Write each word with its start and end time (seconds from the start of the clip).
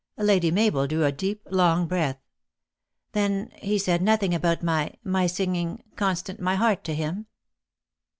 Lady 0.17 0.49
Mabel 0.49 0.87
drew 0.87 1.05
a 1.05 1.11
deep, 1.11 1.47
long 1.51 1.85
breath." 1.85 2.17
Then 3.11 3.51
he 3.59 3.77
said 3.77 4.01
nothing 4.01 4.33
about 4.33 4.63
my 4.63 4.95
my 5.03 5.27
singing 5.27 5.83
Constant 5.95 6.39
my 6.39 6.55
heart 6.55 6.83
to 6.85 6.95
him 6.95 7.27